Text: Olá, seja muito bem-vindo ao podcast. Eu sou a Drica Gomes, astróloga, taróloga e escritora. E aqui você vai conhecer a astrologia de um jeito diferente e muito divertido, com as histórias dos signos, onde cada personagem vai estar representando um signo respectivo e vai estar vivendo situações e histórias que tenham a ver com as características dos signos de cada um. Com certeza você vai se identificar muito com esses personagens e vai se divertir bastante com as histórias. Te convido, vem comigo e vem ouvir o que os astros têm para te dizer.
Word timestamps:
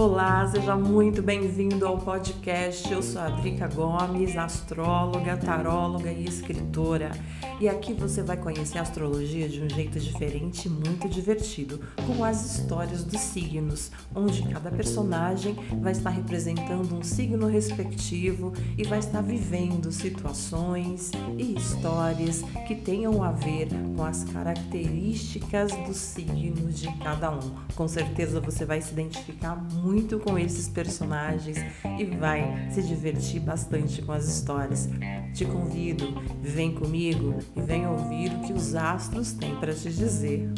Olá, 0.00 0.46
seja 0.46 0.76
muito 0.76 1.20
bem-vindo 1.20 1.84
ao 1.84 1.98
podcast. 1.98 2.88
Eu 2.88 3.02
sou 3.02 3.20
a 3.20 3.30
Drica 3.30 3.66
Gomes, 3.66 4.36
astróloga, 4.36 5.36
taróloga 5.36 6.12
e 6.12 6.24
escritora. 6.24 7.10
E 7.60 7.68
aqui 7.68 7.92
você 7.92 8.22
vai 8.22 8.36
conhecer 8.36 8.78
a 8.78 8.82
astrologia 8.82 9.48
de 9.48 9.60
um 9.60 9.68
jeito 9.68 9.98
diferente 9.98 10.66
e 10.66 10.70
muito 10.70 11.08
divertido, 11.08 11.80
com 12.06 12.22
as 12.22 12.44
histórias 12.44 13.02
dos 13.02 13.20
signos, 13.20 13.90
onde 14.14 14.42
cada 14.48 14.70
personagem 14.70 15.56
vai 15.80 15.90
estar 15.90 16.10
representando 16.10 16.94
um 16.94 17.02
signo 17.02 17.48
respectivo 17.48 18.52
e 18.76 18.84
vai 18.84 19.00
estar 19.00 19.22
vivendo 19.22 19.90
situações 19.90 21.10
e 21.36 21.56
histórias 21.56 22.42
que 22.68 22.76
tenham 22.76 23.24
a 23.24 23.32
ver 23.32 23.68
com 23.96 24.04
as 24.04 24.22
características 24.22 25.72
dos 25.84 25.96
signos 25.96 26.78
de 26.78 26.92
cada 26.98 27.32
um. 27.32 27.54
Com 27.74 27.88
certeza 27.88 28.40
você 28.40 28.64
vai 28.64 28.80
se 28.80 28.92
identificar 28.92 29.56
muito 29.56 30.20
com 30.20 30.38
esses 30.38 30.68
personagens 30.68 31.58
e 31.98 32.04
vai 32.04 32.70
se 32.70 32.84
divertir 32.84 33.40
bastante 33.40 34.00
com 34.00 34.12
as 34.12 34.28
histórias. 34.28 34.88
Te 35.34 35.44
convido, 35.44 36.22
vem 36.40 36.72
comigo 36.74 37.47
e 37.56 37.60
vem 37.60 37.86
ouvir 37.86 38.32
o 38.32 38.40
que 38.40 38.52
os 38.52 38.74
astros 38.74 39.32
têm 39.32 39.56
para 39.56 39.74
te 39.74 39.90
dizer. 39.90 40.48